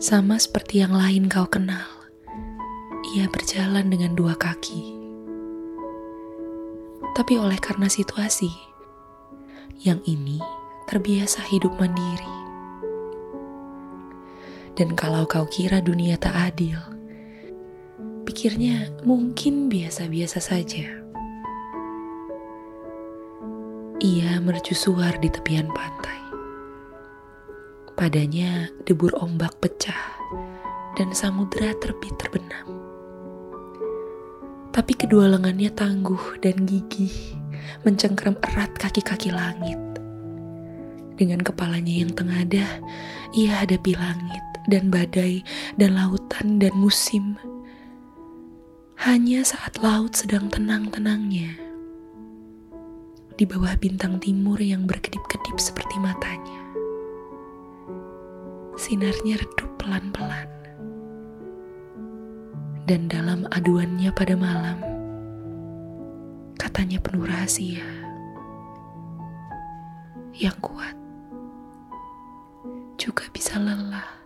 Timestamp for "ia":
3.12-3.28, 24.00-24.40, 43.36-43.52